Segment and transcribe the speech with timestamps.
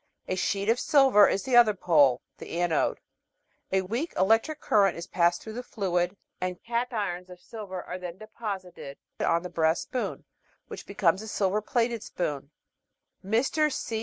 [0.27, 2.99] A sheet of silver is the other pole the anode.
[3.71, 8.17] A weak electric current is passed through the fluid, and cations of silver are then
[8.17, 10.23] deposited on the brass spoon,
[10.69, 12.49] which be comes a silver plated spoon.
[13.23, 13.69] Mr.